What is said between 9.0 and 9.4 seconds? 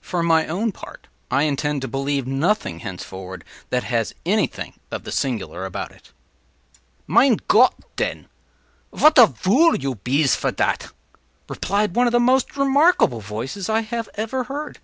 a